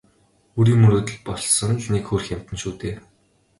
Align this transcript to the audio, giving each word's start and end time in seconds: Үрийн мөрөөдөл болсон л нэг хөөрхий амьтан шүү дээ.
Үрийн 0.59 0.79
мөрөөдөл 0.81 1.19
болсон 1.27 1.71
л 1.83 1.87
нэг 1.93 2.03
хөөрхий 2.07 2.35
амьтан 2.37 2.57
шүү 2.61 2.73
дээ. 2.81 2.95